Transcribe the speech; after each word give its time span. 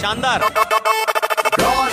शानदार। 0.00 0.40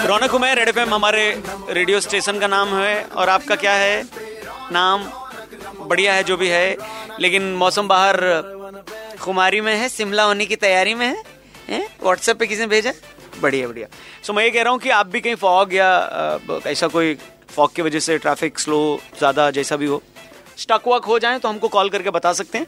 रौनक 0.07 0.33
Umer, 0.33 0.57
red 0.57 0.69
F 0.69 0.79
हमारे 0.79 1.23
radio 1.69 2.00
station 2.00 2.40
का 2.40 2.48
नाम 2.48 2.69
है 2.76 3.03
और 3.06 3.30
आपका 3.30 3.56
क्या 3.57 3.73
है? 3.73 4.04
नाम 4.71 5.04
बढ़िया 5.82 6.14
है, 6.14 6.24
जो 6.24 6.38
भी 6.38 6.48
है। 6.50 6.78
लेकिन 7.20 7.54
मौसम 7.56 7.88
बाहर 7.88 8.18
खुमारी 9.22 9.62
में 9.62 9.76
है, 9.76 9.90
शिमला 9.90 10.24
होने 10.24 10.46
की 10.46 10.56
तैयारी 10.58 10.94
में 10.96 11.08
है 11.70 11.82
व्हाट्सएप 12.04 12.38
पे 12.40 12.48
किसी 12.48 12.62
ने 12.62 12.68
भेजा? 12.68 12.92
बढ़िया 13.42 13.68
बढ़िया। 13.68 13.88
सो 14.24 14.34
मैं 14.34 14.44
ये 14.44 14.52
कह 14.52 14.62
रहा 14.62 14.71
हूँ 14.71 14.80
कि 14.80 14.89
आप 14.92 15.08
भी 15.08 15.21
कहीं 15.21 15.36
फॉग 15.38 15.74
या 15.74 15.89
ऐसा 16.68 16.88
कोई 16.88 17.18
फॉग 17.55 17.74
की 17.76 17.82
वजह 17.82 18.00
से 18.00 18.18
ट्रैफ़िक 18.18 18.60
स्लो 18.60 18.80
ज़्यादा 19.18 19.50
जैसा 19.52 19.76
भी 19.76 19.86
हो 19.86 20.02
स्टक 20.58 20.88
वक 20.88 21.05
हो 21.05 21.20
जाए 21.20 21.39
तो 21.39 21.50
हमको 21.50 21.68
कॉल 21.70 21.89
करके 21.89 22.10
बता 22.12 22.34
सकते 22.34 22.58
हैं। 22.58 22.68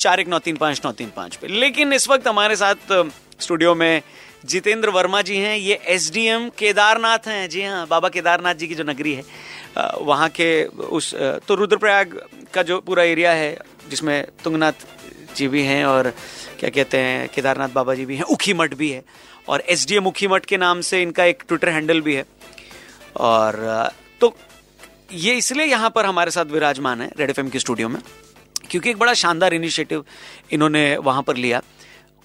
चार 0.00 0.20
एक 0.20 0.28
नौ 0.28 0.38
तीन 0.38 0.56
पाँच, 0.56 0.80
नौ 0.84 0.92
तीन 0.92 1.10
पाँच 1.16 1.36
पे। 1.36 1.46
लेकिन 1.48 1.92
इस 1.92 2.08
वक्त 2.08 2.28
हमारे 2.28 2.56
साथ 2.56 2.92
स्टूडियो 3.40 3.74
में 3.74 4.02
जितेंद्र 4.46 4.90
वर्मा 4.90 5.20
जी 5.22 5.36
हैं, 5.36 5.56
ये 5.56 5.74
एस 5.88 6.10
डी 6.12 6.24
एम 6.28 6.48
केदारनाथ 6.58 7.26
हैं। 7.28 7.48
जी 7.48 7.62
हाँ 7.62 7.86
बाबा 7.86 8.08
केदारनाथ 8.08 8.54
जी 8.54 8.66
की 8.68 8.74
जो 8.74 8.84
नगरी 8.84 9.14
है 9.14 9.24
वहाँ 9.76 10.28
के 10.30 10.64
उस 10.64 11.14
तो 11.48 11.54
रुद्रप्रयाग 11.54 12.20
का 12.54 12.62
जो 12.62 12.80
पूरा 12.80 13.02
एरिया 13.04 13.32
है, 13.32 13.56
जिसमें 13.90 14.26
तुंगनाथ 14.44 14.86
जी 15.36 15.48
भी 15.48 15.62
हैं 15.62 15.84
और 15.86 16.12
क्या 16.58 16.70
कहते 16.70 16.98
हैं, 16.98 17.28
केदारनाथ 17.28 17.68
बाबा 17.70 17.94
जी 17.94 18.04
भी 18.06 18.16
हैं, 18.16 18.22
उखी 18.24 18.54
मठ 18.54 18.74
भी 18.74 18.90
है 18.90 19.02
और 19.48 19.62
एस 19.68 19.86
डी 19.88 19.96
एम 19.96 20.06
उखी 20.06 20.28
मठ 20.28 20.44
के 20.44 20.56
नाम 20.56 20.80
से 20.82 21.02
इनका 21.02 21.24
एक 21.24 21.42
ट्विटर 21.48 21.68
हैंडल 21.70 22.00
भी 22.00 22.14
है। 22.14 22.24
और 23.16 23.90
तो 24.20 24.34
ये 25.14 25.34
इसलिए 25.34 25.66
यहाँ 25.66 25.90
पर 25.90 26.06
हमारे 26.06 26.30
साथ 26.30 26.44
विराजमान 26.52 27.00
है 27.00 27.10
रेड 27.18 27.30
एफएम 27.30 27.48
के 27.48 27.58
स्टूडियो 27.58 27.88
में, 27.88 28.00
क्योंकि 28.70 28.90
एक 28.90 28.98
बड़ा 28.98 29.14
शानदार 29.16 29.54
इनिशिएटिव 29.54 30.04
इन्होंने 30.52 30.96
वहाँ 30.98 31.22
पर 31.22 31.36
लिया। 31.36 31.62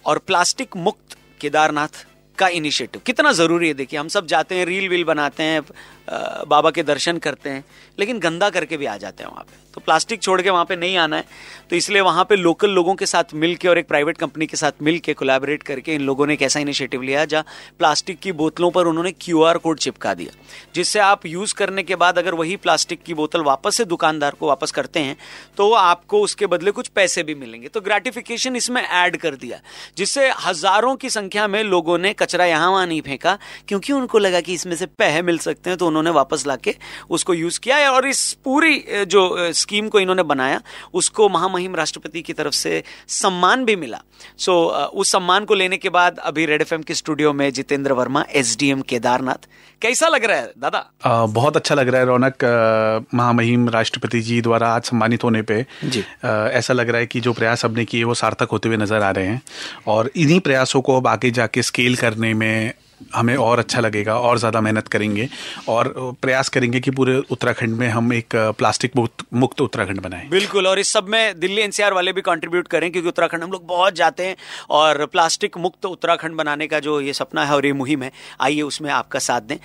और 0.05 0.17
प्लास्टिक 0.19 0.77
मुक्त 0.77 1.17
केदारनाथ 1.41 2.05
का 2.41 2.47
इनिशिएटिव 2.49 3.01
कितना 3.05 3.31
ज़रूरी 3.33 3.67
है? 3.67 3.73
देखिए 3.73 3.99
हम 3.99 4.07
सब 4.09 4.25
जाते 4.27 4.55
हैं 4.55 4.65
रील 4.65 4.87
वील 4.89 5.03
बनाते 5.05 5.43
हैं 5.43 5.61
बाबा 6.07 6.69
के 6.71 6.83
दर्शन 6.83 7.17
करते 7.19 7.49
हैं, 7.49 7.63
लेकिन 7.97 8.19
गंदा 8.19 8.49
करके 8.49 8.77
भी 8.77 8.85
आ 8.85 8.95
जाते 8.97 9.23
हैं 9.23 9.31
वहाँ 9.31 9.43
पे। 9.43 9.59
तो 9.73 9.81
प्लास्टिक 9.81 10.21
छोड़ 10.21 10.41
के 10.41 10.49
वहाँ 10.49 10.65
पे 10.65 10.75
नहीं 10.75 10.95
आना 10.97 11.15
है। 11.15 11.25
तो 11.69 11.75
इसलिए 11.75 12.01
वहाँ 12.01 12.23
पे 12.25 12.35
लोकल 12.35 12.69
लोगों 12.71 12.95
के 12.95 13.05
साथ 13.05 13.33
मिल 13.35 13.57
और 13.67 13.77
एक 13.77 13.87
प्राइवेट 13.87 14.17
कंपनी 14.17 14.45
के 14.45 14.57
साथ 14.57 14.81
मिल 14.81 14.97
के 14.99 15.13
कोलैबोरेट 15.13 15.63
करके 15.63 15.93
इन 15.95 16.01
लोगों 16.01 16.25
ने 16.27 16.33
एक 16.33 16.41
ऐसा 16.41 16.59
इनिशिएटिव 16.59 17.01
लिया 17.01 17.23
जहाँ 17.25 17.45
प्लास्टिक 17.79 18.19
की 18.19 18.31
बोतलों 18.33 18.71
पर 18.71 18.87
उन्होंने 18.87 19.11
क्यूआर 19.13 19.57
कोड 19.57 19.79
चिपका 19.79 20.13
दिया, 20.13 20.33
जिससे 20.75 20.99
आप 21.01 21.25
यूज़ 21.25 21.53
करने 21.55 21.83
के 21.83 21.95
बाद 21.95 22.17
अगर 22.19 22.33
वही 22.33 22.55
प्लास्टिक 22.57 23.03
की 23.03 23.13
बोतल 23.13 23.41
वापस 23.43 23.75
से 23.75 23.85
दुकानदार 23.85 24.35
को 24.35 24.47
वापस 24.47 24.71
करते 24.71 24.99
हैं 24.99 25.15
तो 25.57 25.71
आपको 25.73 26.21
उसके 26.21 26.47
बदले 26.47 26.71
कुछ 26.71 26.87
पैसे 26.89 27.23
भी 27.23 27.35
मिलेंगे। 27.35 27.67
तो 27.67 27.81
ग्रेटिफिकेशन 27.81 28.55
इसमें 28.55 28.81
ऐड 28.81 29.17
कर 29.17 29.35
दिया, 29.35 29.59
जिससे 29.97 30.29
हज़ारों 30.41 30.95
की 30.95 31.09
संख्या 31.11 31.47
में 31.47 31.61
लोगों 31.63 31.97
ने 31.97 32.13
कचरा 32.15 32.45
यहाँ 32.45 32.71
वहाँ 32.71 32.85
नहीं 32.87 33.01
फेंका, 33.01 33.37
क्योंकि 33.67 33.93
उनको 33.93 34.19
लगा 34.19 34.41
कि 34.41 34.53
इसमें 34.53 34.75
से 34.75 34.85
पैसे 34.87 35.21
मिल 35.21 35.37
सकते 35.39 35.69
हैं 35.69 35.77
तो 35.77 35.87
उन्होंने 35.91 36.09
वापस 36.11 36.47
लाके 36.47 36.75
उसको 37.09 37.33
यूज़ 37.33 37.59
किया 37.59 37.77
है 37.77 37.89
और 37.89 38.07
इस 38.07 38.21
पूरी 38.45 38.83
जो 39.07 39.53
स्कीम 39.53 39.87
को 39.87 39.99
इन्होंने 39.99 40.23
बनाया 40.25 40.61
उसको 40.93 41.29
महामहिम 41.29 41.75
राष्ट्रपति 41.75 42.21
की 42.21 42.33
तरफ़ 42.33 42.53
से 42.55 42.83
सम्मान 43.11 43.65
भी 43.65 43.75
मिला। 43.77 44.01
सो 44.37 44.53
उस 44.93 45.11
सम्मान 45.11 45.45
को 45.45 45.53
लेने 45.53 45.77
के 45.77 45.89
बाद 45.91 46.19
अभी 46.21 46.45
रेड 46.45 46.61
एफ़ 46.61 46.73
के 46.81 46.93
स्टूडियो 46.95 47.33
में 47.33 47.51
जितेंद्र 47.53 47.93
वर्मा 47.93 48.23
एसडीएम 48.33 48.81
केदारनाथ। 48.83 49.47
कैसा 49.81 50.07
लग 50.07 50.25
रहा 50.25 50.37
है 50.37 50.51
दादा? 50.57 50.79
आ, 51.05 51.25
बहुत 51.27 51.55
अच्छा 51.55 51.75
लग 51.75 51.89
रहा 51.89 52.01
है 52.01 52.07
रौनक 52.07 53.07
महामहिम 53.13 53.69
राष्ट्रपति 53.69 54.21
जी 54.21 54.41
द्वारा 54.41 54.67
आज 54.69 54.83
सम्मानित 54.83 55.23
होने 55.23 55.41
पे। 55.41 55.65
जी। 55.83 56.01
आ, 56.01 56.29
ऐसा 56.49 56.73
लग 56.73 56.89
रहा 56.89 56.99
है 56.99 57.07
कि 57.07 57.19
जो 57.19 57.33
प्रयास 57.33 57.65
हमने 57.65 57.85
किए 57.85 58.03
वो 58.03 58.13
सार्थक 58.13 58.49
होते 58.51 58.69
हुए 58.69 58.77
नज़र 58.77 59.01
आ 59.01 59.09
रहे 59.11 59.27
हैं। 59.27 59.41
और 59.87 60.11
इन्हीं 60.15 60.39
प्रयासों 60.39 60.81
को 60.81 60.97
अब 60.97 61.07
आगे 61.07 61.31
जाके 61.31 61.63
स्केल 61.63 61.95
करने 61.95 62.33
में 62.33 62.73
हमें 63.15 63.35
और 63.37 63.59
अच्छा 63.59 63.81
लगेगा 63.81 64.17
और 64.19 64.37
ज़्यादा 64.37 64.61
मेहनत 64.61 64.87
करेंगे 64.87 65.27
और 65.69 65.93
प्रयास 66.21 66.49
करेंगे 66.49 66.79
कि 66.79 66.91
पूरे 66.91 67.17
उत्तराखंड 67.31 67.77
में 67.77 67.87
हम 67.89 68.13
एक 68.13 68.35
प्लास्टिक 68.57 68.97
मुक्त 69.33 69.61
उत्तराखंड 69.61 70.01
बनाएँ। 70.01 70.27
बिल्कुल 70.29 70.67
और 70.67 70.79
इस 70.79 70.93
सब 70.93 71.07
में 71.09 71.39
दिल्ली 71.39 71.61
एनसीआर 71.61 71.93
वाले 71.93 72.13
भी 72.13 72.21
कंट्रीब्यूट 72.21 72.67
करें 72.67 72.91
क्योंकि 72.91 73.09
उत्तराखंड 73.09 73.43
हम 73.43 73.51
लोग 73.51 73.65
बहुत 73.67 73.95
जाते 73.95 74.25
हैं 74.25 74.35
और 74.71 75.05
प्लास्टिक 75.07 75.57
मुक्त 75.59 75.85
उत्तराखंड 75.85 76.35
बनाने 76.35 76.67
का 76.67 76.79
जो 76.81 76.99
ये 77.01 77.13
सपना 77.13 77.45
है 77.45 77.55
और 77.55 77.65
ये 77.65 77.73
मुहिम 77.73 78.03
है 78.03 78.11
आइए 78.41 78.61
उसमें 78.63 78.89
आपका 78.91 79.19
साथ 79.21 79.41
दें। 79.43 79.57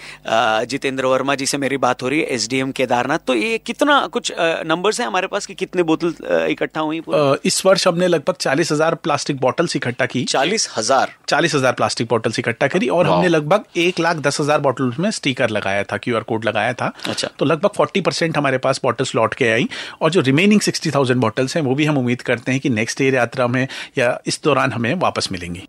जितेंद्र 0.66 1.06
वर्मा 1.06 1.34
जी 1.34 1.46
से 1.46 1.58
मेरी 1.58 1.76
बात 1.78 2.02
हो 2.02 2.08
रही 2.08 2.20
है 2.20 2.26
एसडीएम 2.34 2.72
केदारनाथ। 2.72 3.18
तो 3.26 3.34
ये 3.34 3.58
कितना 3.60 4.06
कुछ 4.08 4.32
नंबर्स 4.66 5.00
है 5.00 5.06
हमारे 5.06 5.26
पास 5.26 5.46
कि 5.46 5.54
कितने 5.56 5.82
बोतल 5.84 6.14
इकट्ठा 6.50 6.80
हुई 6.80 7.02
इस 7.44 7.64
वर्ष 7.66 7.86
हमने 7.88 8.06
लगभग 8.08 8.34
चालीस 8.36 8.72
हज़ार 8.72 8.94
प्लास्टिक 8.96 9.40
बॉटल्स 9.40 9.76
इकट्ठा 9.76 10.06
की। 10.06 10.24
चालीस 10.26 10.68
हज़ार? 10.76 11.12
चालीस 11.28 11.54
हज़ार 11.54 11.72
प्लास्टिक 11.74 12.08
बॉटल्स 12.10 12.38
इकट्ठा 12.38 12.66
करी 12.68 12.88
और 12.90 13.06
हमने 13.06 13.25
हमने 13.26 13.36
लगभग 13.36 13.78
एक 13.78 14.00
लाख 14.00 14.16
दस 14.18 14.40
हज़ार 14.40 14.60
बॉटल 14.60 14.92
में 15.00 15.10
स्टीकर 15.10 15.50
लगाया 15.50 15.82
था 15.84 15.96
क्यूआर 15.96 16.22
कोड 16.22 16.44
लगाया 16.44 16.72
था। 16.72 16.92
अच्छा। 17.08 17.28
तो 17.38 17.44
लगभग 17.44 17.70
फोर्टी 17.76 18.00
परसेंट 18.00 18.36
हमारे 18.36 18.58
पास 18.58 18.80
बॉटल्स 18.82 19.14
लौट 19.14 19.34
के 19.34 19.50
आई 19.52 19.68
और 20.00 20.10
जो 20.10 20.20
रिमेनिंग 20.22 20.60
सिक्सटी 20.60 20.90
थाउज़ेंड 20.90 21.20
बॉटल्स 21.20 21.56
हैं 21.56 21.62
वो 21.64 21.74
भी 21.74 21.84
हम 21.84 21.98
उम्मीद 21.98 22.22
करते 22.22 22.52
हैं 22.52 22.60
कि 22.60 22.70
नेक्स्ट 22.70 23.00
ईयर 23.00 23.14
यात्रा 23.14 23.46
में 23.48 23.66
या 23.98 24.18
इस 24.26 24.40
दौरान 24.44 24.72
हमें 24.72 24.94
वापस 25.00 25.28
मिलेंगी। 25.32 25.68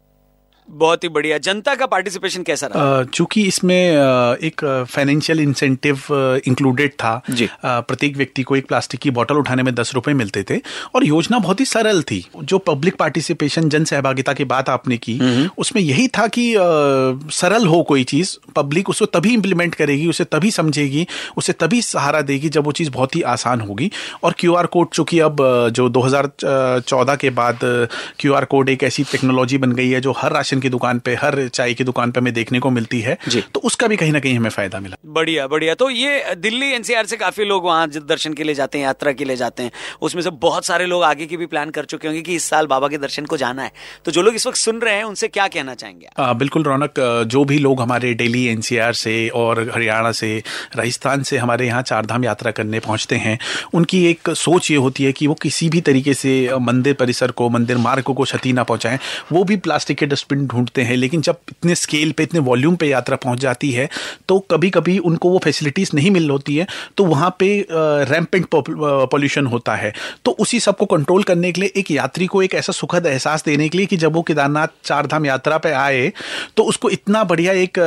बहुत 0.69 1.03
ही 1.03 1.09
बढ़िया। 1.09 1.37
जनता 1.37 1.73
का 1.75 1.85
पार्टिसिपेशन 1.85 2.43
कैसा 2.43 2.67
रहा? 2.67 3.03
चूँकि 3.05 3.41
इसमें 3.47 3.75
एक 4.43 4.63
फाइनेंशियल 4.89 5.39
इंसेंटिव 5.39 6.01
इंक्लूडेड 6.47 6.91
था। 6.93 7.21
प्रत्येक 7.65 8.17
व्यक्ति 8.17 8.43
को 8.43 8.55
एक 8.55 8.67
प्लास्टिक 8.67 8.99
की 8.99 9.11
बोतल 9.11 9.35
उठाने 9.35 9.63
में 9.63 9.73
दस 9.75 9.93
रुपए 9.95 10.13
मिलते 10.13 10.43
थे। 10.49 10.59
और 10.95 11.05
योजना 11.05 11.39
बहुत 11.39 11.59
ही 11.59 11.65
सरल 11.65 12.01
थी। 12.01 12.23
जो 12.37 12.57
पब्लिक 12.59 12.95
पार्टिसिपेशन 12.95 13.69
जन 13.69 13.83
सहभागिता 13.85 14.33
की 14.33 14.45
बात 14.45 14.69
आपने 14.69 14.97
की 14.97 15.17
हम्म। 15.17 15.49
उसमें 15.57 15.81
यही 15.81 16.07
था 16.07 16.27
कि 16.29 16.53
सरल 17.33 17.65
हो 17.67 17.81
कोई 17.83 18.03
चीज़ 18.05 18.35
पब्लिक 18.55 18.89
उसको 18.89 19.05
तभी 19.07 19.33
इम्प्लीमेंट 19.33 19.75
करेगी 19.75 20.07
उसे 20.07 20.23
तभी 20.25 20.51
समझेगी 20.51 21.05
उसे 21.37 21.53
तभी 21.55 21.81
सहारा 21.83 22.21
देगी 22.23 22.49
जब 22.49 22.65
वो 22.65 22.71
चीज़ 22.71 22.91
बहुत 22.91 23.15
ही 23.15 23.21
आसान 23.27 23.61
होगी। 23.61 23.91
और 24.23 24.35
क्यूआर 24.39 24.65
कोड 24.67 24.89
चूँकि 24.89 25.19
अब 25.19 25.37
जो 25.73 25.87
दो 25.89 26.01
हज़ार 26.01 26.31
चौदह 26.79 27.15
के 27.15 27.29
बाद 27.31 27.59
क्यूआर 28.19 28.45
कोड 28.45 28.69
एक 28.69 28.83
ऐसी 28.83 29.03
टेक्नोलॉजी 29.11 29.57
बन 29.57 29.71
गई 29.71 29.89
है 29.89 30.01
जो 30.01 30.11
हर 30.17 30.33
राशन 30.33 30.56
राशन 30.57 30.61
की 30.61 30.69
दुकान 30.69 30.99
पे 30.99 31.15
हर 31.15 31.47
चाय 31.49 31.73
की 31.73 31.83
दुकान 31.83 32.11
पे 32.11 32.19
हमें 32.19 32.33
देखने 32.33 32.59
को 32.59 32.69
मिलती 32.69 32.99
है। 33.01 33.17
तो 33.53 33.59
उसका 33.61 33.87
भी 33.87 33.95
कहीं 33.97 34.11
ना 34.11 34.19
कहीं 34.19 34.37
हमें 34.37 34.49
फ़ायदा 34.49 34.79
मिला। 34.79 34.97
बढ़िया 35.07 35.47
बढ़िया। 35.47 35.73
तो 35.75 35.89
ये 35.89 36.35
दिल्ली 36.37 36.71
एनसीआर 36.73 37.05
से 37.05 37.17
काफ़ी 37.17 37.45
लोग 37.45 37.65
वहाँ 37.65 37.87
दर्शन 37.89 38.33
के 38.33 38.43
लिए 38.43 38.55
जाते 38.55 38.77
हैं 38.77 38.85
यात्रा 38.85 39.11
के 39.13 39.25
लिए 39.25 39.35
जाते 39.35 39.63
हैं। 39.63 39.71
उसमें 40.01 40.21
से 40.21 40.29
बहुत 40.41 40.65
सारे 40.65 40.85
लोग 40.85 41.03
आगे 41.03 41.25
की 41.25 41.37
भी 41.37 41.45
प्लान 41.47 41.69
कर 41.69 41.85
चुके 41.85 42.07
होंगे 42.07 42.21
कि 42.21 42.35
इस 42.35 42.43
साल 42.45 42.67
बाबा 42.67 42.87
के 42.87 42.97
दर्शन 42.97 43.25
को 43.25 43.37
जाना 43.37 43.63
है। 43.63 43.71
तो 44.05 44.11
जो 44.11 44.21
लोग 44.21 44.35
इस 44.35 44.47
वक्त 44.47 44.57
सुन 44.57 44.79
रहे 44.81 44.95
हैं 44.95 45.03
उनसे 45.05 45.27
क्या 45.29 45.47
कहना 45.49 45.75
चाहेंगे 45.75 46.07
आ, 46.17 46.33
बिल्कुल 46.33 46.63
रौनक 46.63 46.99
जो 47.27 47.43
भी 47.45 47.57
लोग 47.59 47.81
हमारे 47.81 48.13
डेली 48.15 48.45
एनसीआर 48.47 48.93
से 48.95 49.17
और 49.35 49.61
हरियाणा 49.69 50.11
से 50.13 50.31
राजस्थान 50.75 51.23
से 51.23 51.37
हमारे 51.37 51.67
यहाँ 51.67 51.81
चारधाम 51.83 52.25
यात्रा 52.25 52.51
करने 52.51 52.79
पहुँचते 52.79 53.15
हैं 53.17 53.37
उनकी 53.73 54.03
एक 54.05 54.29
सोच 54.37 54.71
ये 54.71 54.77
होती 54.79 55.03
है 55.03 55.11
कि 55.11 55.27
वो 55.27 55.33
किसी 55.41 55.69
भी 55.69 55.81
तरीके 55.81 56.13
से 56.15 56.33
मंदिर 56.61 56.93
परिसर 56.95 57.31
को 57.31 57.49
मंदिर 57.49 57.77
मार्ग 57.79 58.03
को 58.03 58.23
क्षति 58.23 58.53
ना 58.53 58.63
पहुंचाएँ। 58.63 58.99
वो 59.31 59.43
भी 59.43 59.55
प्लास्टिक 59.57 59.97
के 59.97 60.05
डस्टबिन 60.05 60.45
ढूंढते 60.47 60.81
हैं, 60.81 60.95
लेकिन 60.97 61.21
जब 61.21 61.37
इतने 61.49 61.75
स्केल 61.77 62.11
पे, 62.11 62.23
इतने 62.23 62.39
वॉल्यूम 62.41 62.75
पे 62.75 62.87
यात्रा 62.87 63.15
पहुँच 63.17 63.39
जाती 63.39 63.71
है 63.71 63.89
तो 64.29 64.39
कभी 64.51 64.69
कभी 64.71 64.97
उनको 64.99 65.29
वो 65.29 65.39
फैसिलिटीज़ 65.43 65.91
नहीं 65.95 66.11
मिल 66.11 66.29
होती 66.29 66.55
है 66.55 66.67
तो 66.97 67.05
वहाँ 67.05 67.35
पे 67.39 67.47
रैम्पेंट 67.71 68.45
पॉल्यूशन 68.51 69.45
होता 69.47 69.75
है। 69.75 69.93
तो 70.25 70.31
उसी 70.39 70.59
सबको 70.59 70.85
कंट्रोल 70.87 71.23
करने 71.23 71.51
के 71.51 71.61
लिए, 71.61 71.71
एक 71.75 71.91
यात्री 71.91 72.25
को 72.27 72.41
एक 72.43 72.53
ऐसा 72.55 72.73
सुखद 72.73 73.05
एहसास 73.05 73.43
देने 73.45 73.69
के 73.69 73.77
लिए 73.77 73.87
कि 73.87 73.97
जब 73.97 74.13
वो 74.13 74.21
केदारनाथ 74.23 74.67
चार 74.85 75.07
धाम 75.07 75.25
यात्रा 75.25 75.57
पे 75.57 75.71
आए 75.73 76.11
तो 76.57 76.63
उसको 76.65 76.89
इतना 76.89 77.23
बढ़िया 77.25 77.53
एक 77.55 77.79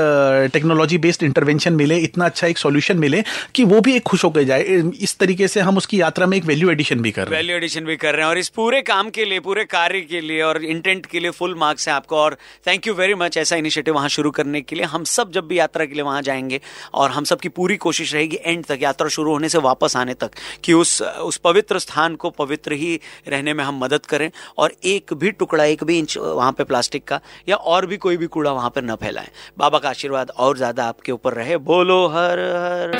टेक्नोलॉजी 0.53 0.99
बेस्ड 0.99 1.23
इंटरवेंशन 1.23 1.73
मिले, 1.75 1.99
इतना 1.99 2.25
अच्छा 2.27 2.47
एक 2.47 2.59
सॉल्यूशन 2.59 2.99
मिले, 2.99 3.23
कि 3.55 3.65
वो 3.65 3.81
भी 3.81 3.95
एक 3.97 4.03
खुश 4.05 4.25
होकर 4.25 4.43
जाए। 4.45 4.63
इस 5.01 5.17
तरीके 5.19 5.49
से 5.49 5.61
हम 5.61 5.77
उसकी 5.77 6.01
यात्रा 6.01 6.27
में 6.27 6.37
एक 6.37 6.45
वैल्यू 6.45 6.71
एडिशन 6.71 7.01
भी 7.01 7.11
कर 7.11 7.23
रहे 7.23 7.31
हैं। 7.31 7.37
वैल्यू 7.37 7.57
एडिशन 7.57 7.85
भी 7.85 7.97
कर 7.97 8.15
रहे 8.15 8.23
हैं 8.23 8.31
और 8.31 8.39
इस 8.39 8.49
पूरे 8.51 8.81
काम 8.83 9.11
के 9.11 9.25
लिए, 9.25 9.41
पूरे 9.41 9.65
कार्य 9.67 10.01
के 10.03 10.21
लिए 10.21 10.43
और 10.43 10.63
इंटेंट 10.67 11.07
के 11.07 11.21
लिए 11.21 11.31
फुल 11.33 11.55
मार्क्स 11.59 11.89
है 11.89 11.95
आपको 11.95 12.17
और 12.17 12.37
थैंक 12.67 12.87
यू 12.87 12.95
वेरी 12.95 13.15
मच 13.15 13.37
ऐसा 13.37 13.57
इनिशिएटिव 13.57 13.95
वहाँ 13.95 14.09
शुरू 14.09 14.31
करने 14.31 14.61
के 14.61 14.77
लिए 14.77 14.85
हम 14.87 15.05
सब 15.07 15.33
जब 15.33 15.47
भी 15.47 15.59
यात्रा 15.59 15.85
के 15.85 15.95
लिए 15.95 16.03
वहाँ 16.03 16.23
जाएँगे 16.23 16.61
और 16.95 17.11
हम 17.11 17.25
सब 17.25 17.41
की 17.41 17.49
पूरी 17.51 17.77
कोशिश 17.77 18.15
रहेगी 18.15 18.39
एंड 18.43 18.65
तक 18.65 18.79
यात्रा 18.83 19.09
शुरू 19.09 19.33
होने 19.33 19.49
से 19.49 19.59
वापस 19.61 19.97
आने 19.97 20.15
तक 20.15 20.31
कि 20.65 20.73
उस 20.73 21.01
उस 21.03 21.37
पवित्र 21.45 21.79
स्थान 21.79 22.17
को 22.17 22.31
पवित्र 22.31 22.73
ही 22.73 23.01
रहने 23.29 23.55
में 23.55 23.65
हम 23.65 23.79
मदद 23.85 24.07
करें 24.07 24.31
और 24.59 24.73
एक 24.85 25.15
भी 25.15 25.31
टुकड़ा 25.31 25.65
एक 25.65 25.85
भी 25.85 25.99
इंच 25.99 26.17
वहाँ 26.19 26.53
पर 26.53 26.65
प्लास्टिक 26.65 27.05
का 27.09 27.21
या 27.49 27.57
और 27.57 27.87
भी 27.87 27.97
कोई 27.97 28.17
भी 28.17 28.27
कूड़ा 28.27 28.53
वहाँ 28.53 28.71
पर 28.71 28.83
न 28.83 28.95
फैलाएँ। 28.95 29.29
बाबा 29.59 29.79
का 29.79 29.89
आशीर्वाद 29.89 30.31
और 30.31 30.57
ज़्यादा 30.57 30.85
आपके 30.85 31.13
ऊपर 31.13 31.35
रहे। 31.35 31.57
बोलो 31.71 32.07
Har 32.09 32.39
Har. 32.57 32.99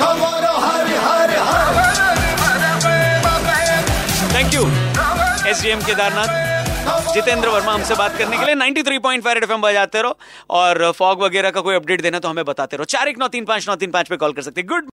Thank 4.33 4.53
you 4.53 4.63
S 5.49 5.61
D 5.61 5.69
M 5.69 5.81
Kedarnath. 5.81 6.60
Jitendra 7.13 7.49
Verma 7.49 7.73
हमसे 7.73 7.95
बात 7.95 8.17
करने 8.17 8.37
के 8.37 8.45
लिए। 8.45 8.55
93.5 8.55 8.85
थ्री 8.85 8.99
पॉइंट 8.99 9.23
फाइव 9.23 9.37
एफ़ 9.37 9.51
बजाते 9.61 10.01
रहो 10.01 10.17
और 10.49 10.91
फॉग 10.91 11.21
वगैरह 11.21 11.51
का 11.51 11.61
कोई 11.61 11.75
अपडेट 11.75 12.01
देना 12.01 12.19
तो 12.19 12.27
हमें 12.27 12.45
बताते 12.45 12.77
रहो। 12.77 12.85
चार 12.85 13.07
एक 13.07 13.19
नौ 13.19 13.27
तीन 13.27 13.45
पाँच, 13.45 13.67
नौ 13.69 13.75
तीन 13.75 13.91
पाँच 13.91 14.07
पे 14.07 14.17
कॉल 14.17 14.33
कर 14.33 14.41
सकते 14.41 14.63
गुड 14.63 14.87